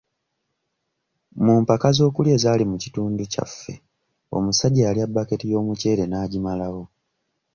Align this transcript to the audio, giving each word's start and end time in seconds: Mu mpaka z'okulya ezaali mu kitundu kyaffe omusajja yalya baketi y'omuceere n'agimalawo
Mu 1.45 1.53
mpaka 1.63 1.87
z'okulya 1.97 2.31
ezaali 2.37 2.63
mu 2.71 2.77
kitundu 2.83 3.23
kyaffe 3.33 3.73
omusajja 4.35 4.81
yalya 4.87 5.05
baketi 5.15 5.45
y'omuceere 5.51 6.03
n'agimalawo 6.07 6.83